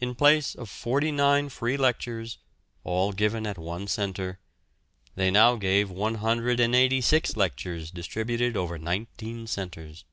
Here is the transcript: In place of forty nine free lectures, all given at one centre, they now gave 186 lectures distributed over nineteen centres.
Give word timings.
In 0.00 0.14
place 0.14 0.54
of 0.54 0.70
forty 0.70 1.12
nine 1.12 1.50
free 1.50 1.76
lectures, 1.76 2.38
all 2.84 3.12
given 3.12 3.46
at 3.46 3.58
one 3.58 3.86
centre, 3.86 4.38
they 5.14 5.30
now 5.30 5.56
gave 5.56 5.90
186 5.90 7.36
lectures 7.36 7.90
distributed 7.90 8.56
over 8.56 8.78
nineteen 8.78 9.46
centres. 9.46 10.06